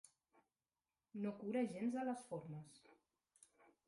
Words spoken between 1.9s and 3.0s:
de les formes.